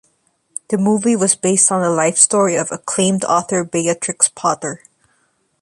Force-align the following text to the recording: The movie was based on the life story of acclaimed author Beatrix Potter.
The 0.69 0.79
movie 0.79 1.15
was 1.15 1.35
based 1.35 1.71
on 1.71 1.83
the 1.83 1.89
life 1.91 2.17
story 2.17 2.55
of 2.55 2.71
acclaimed 2.71 3.23
author 3.23 3.63
Beatrix 3.63 4.29
Potter. 4.29 4.81